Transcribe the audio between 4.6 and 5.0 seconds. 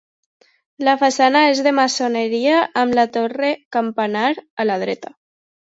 a la